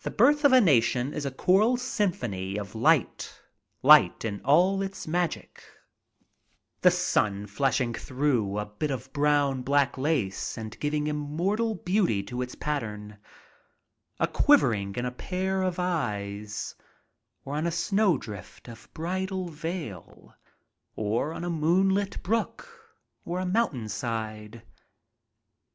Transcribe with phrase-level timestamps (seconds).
[0.00, 3.38] "The Birth of a Nation" is a choral symphony of light,
[3.82, 5.62] light in all its magic;
[6.80, 12.40] the sun flashing through a bit of blown black lace and giving immortal beauty to
[12.40, 13.18] its pattern;
[14.18, 16.74] or quivering in a pair of eyes,
[17.44, 20.34] or on a snow drift of bridal veil,
[20.94, 22.96] or on a moonlit brook
[23.26, 24.62] or a mountain side.